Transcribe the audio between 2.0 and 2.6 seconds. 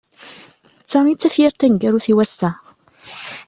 i wass-a.